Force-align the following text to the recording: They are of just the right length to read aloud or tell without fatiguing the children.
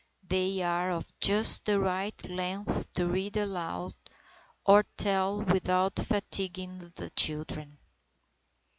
They 0.27 0.63
are 0.63 0.89
of 0.89 1.05
just 1.19 1.65
the 1.65 1.79
right 1.79 2.25
length 2.27 2.91
to 2.93 3.05
read 3.05 3.37
aloud 3.37 3.93
or 4.65 4.83
tell 4.97 5.43
without 5.43 5.95
fatiguing 5.99 6.91
the 6.95 7.11
children. 7.11 7.77